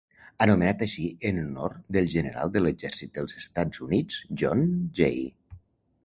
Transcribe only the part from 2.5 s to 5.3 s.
de l'Exèrcit dels Estats Units John J.